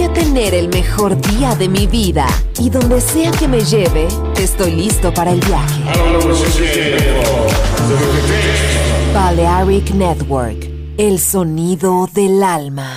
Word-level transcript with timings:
A 0.00 0.12
tener 0.12 0.54
el 0.54 0.68
mejor 0.68 1.20
día 1.20 1.56
de 1.56 1.68
mi 1.68 1.88
vida 1.88 2.26
y 2.58 2.70
donde 2.70 3.00
sea 3.00 3.32
que 3.32 3.48
me 3.48 3.60
lleve, 3.60 4.06
estoy 4.40 4.70
listo 4.70 5.12
para 5.12 5.32
el 5.32 5.40
viaje. 5.40 5.82
Balearic 9.12 9.90
Network, 9.90 10.70
el 10.96 11.18
sonido 11.18 12.08
del 12.14 12.42
alma. 12.44 12.90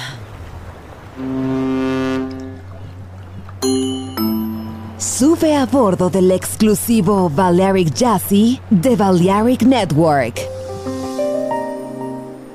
Sube 4.98 5.56
a 5.56 5.66
bordo 5.66 6.10
del 6.12 6.30
exclusivo 6.32 7.30
Balearic 7.30 7.94
Jazzy 7.94 8.60
de 8.70 8.96
Balearic 8.96 9.64
Network. 9.64 10.40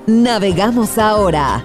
Navegamos 0.06 0.98
ahora. 0.98 1.64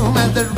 And 0.00 0.34
the. 0.34 0.57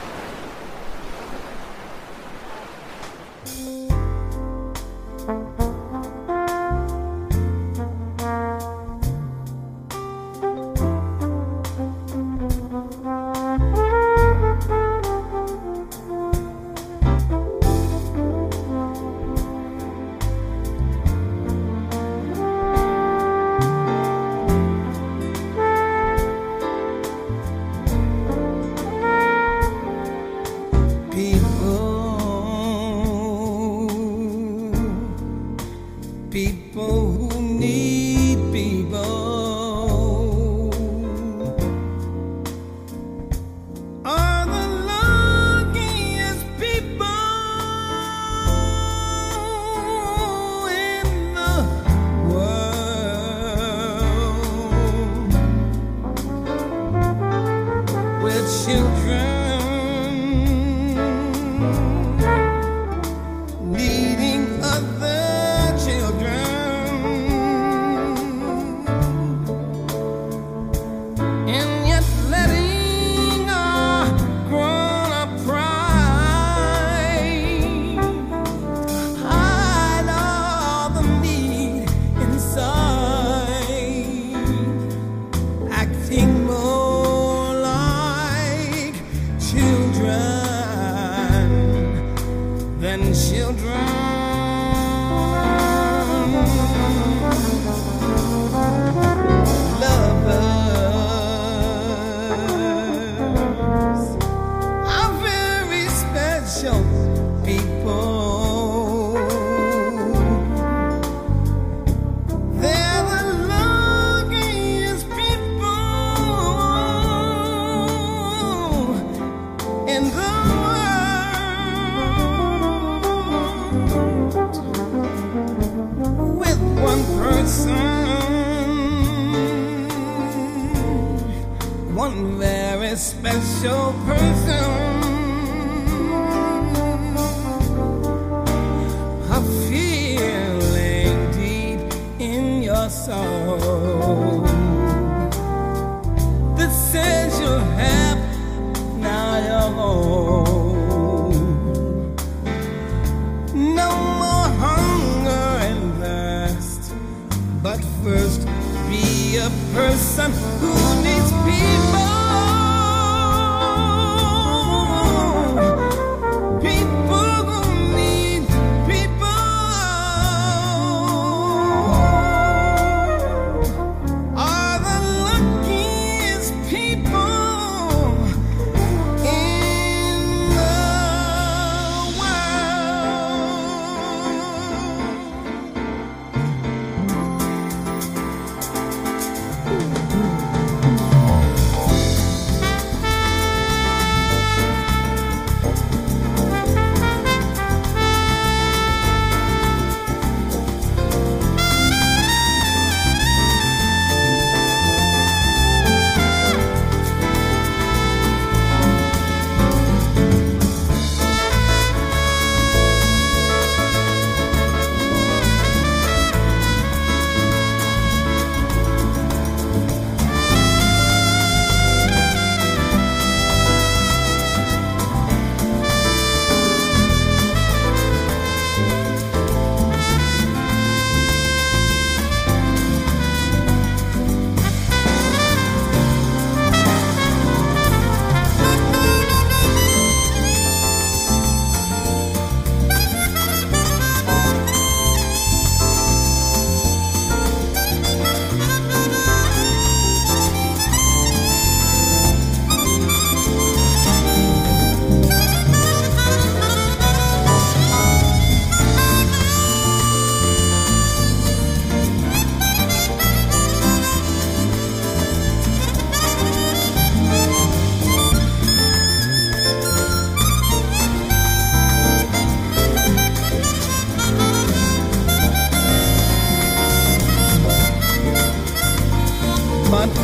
man 279.91 280.20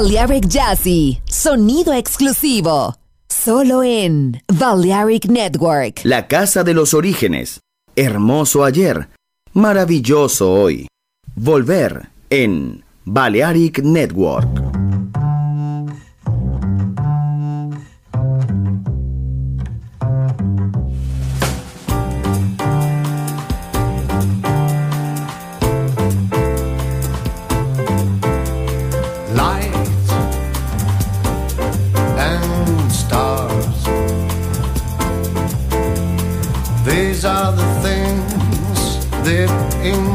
Balearic 0.00 0.48
Jazzy, 0.48 1.20
sonido 1.26 1.92
exclusivo. 1.92 2.96
Solo 3.28 3.82
en 3.82 4.40
Balearic 4.48 5.26
Network. 5.26 6.00
La 6.04 6.26
casa 6.26 6.64
de 6.64 6.72
los 6.72 6.94
orígenes. 6.94 7.60
Hermoso 7.96 8.64
ayer, 8.64 9.10
maravilloso 9.52 10.50
hoy. 10.50 10.86
Volver 11.34 12.08
en 12.30 12.82
Balearic 13.04 13.82
Network. 13.82 14.69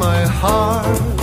My 0.06 0.28
heart 0.28 1.15